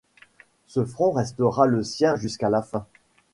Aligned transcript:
Ce 0.65 0.83
front 0.83 1.11
restera 1.11 1.67
le 1.67 1.83
sien 1.83 2.15
jusqu'à 2.15 2.49
la 2.49 2.63
fin. 2.63 2.87